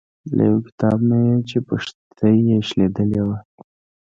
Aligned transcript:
له 0.35 0.41
یو 0.49 0.57
کتاب 0.67 0.97
نه 1.09 1.17
یې 1.25 1.35
چې 1.49 1.57
پښتۍ 1.67 2.35
یې 2.47 2.57
شلیدلې 2.67 3.21
وه. 3.27 3.37